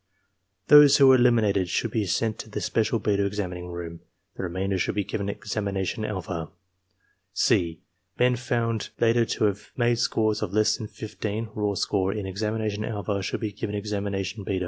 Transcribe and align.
Those 0.67 0.97
who 0.97 1.11
are 1.11 1.15
eliminated 1.15 1.69
should 1.69 1.91
be 1.91 2.07
sent 2.07 2.39
to 2.39 2.49
the 2.49 2.59
special 2.59 2.97
beta 2.97 3.23
examining 3.23 3.67
room; 3.67 3.99
the 4.35 4.41
remainder 4.41 4.79
should 4.79 4.95
be 4.95 5.03
given 5.03 5.29
examination 5.29 6.03
alpha. 6.05 6.49
(c) 7.33 7.81
Men 8.17 8.35
found 8.35 8.89
later 8.99 9.25
to 9.25 9.43
have 9.43 9.69
made 9.77 9.99
scores 9.99 10.41
of 10.41 10.53
less 10.53 10.75
than 10.77 10.87
15 10.87 11.49
(raw 11.53 11.75
score) 11.75 12.11
in 12.11 12.25
examination 12.25 12.83
alpha 12.83 13.21
should 13.21 13.41
be 13.41 13.51
given 13.51 13.75
examination 13.75 14.43
beta. 14.43 14.59